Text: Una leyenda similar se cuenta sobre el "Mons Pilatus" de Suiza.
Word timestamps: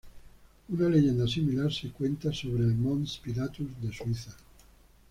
Una 0.69 0.89
leyenda 0.89 1.27
similar 1.27 1.71
se 1.71 1.91
cuenta 1.91 2.33
sobre 2.33 2.63
el 2.63 2.73
"Mons 2.73 3.19
Pilatus" 3.19 3.69
de 3.83 3.93
Suiza. 3.93 4.35